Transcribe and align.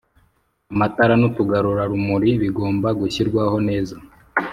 Amatara 0.73 1.13
n'utugarura 1.17 1.83
rumuri 1.91 2.29
bigomba 2.41 2.87
gushyirwaho 2.99 3.57
neza 3.69 3.95